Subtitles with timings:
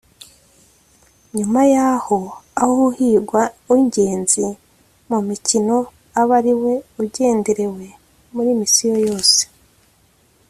[1.37, 2.17] nyuma yaho
[2.61, 4.45] aho uhigwa w’ingenzi
[5.09, 5.77] mu mukino
[6.21, 7.85] aba ariwe ugenderewe
[8.33, 9.41] muri misiyo yose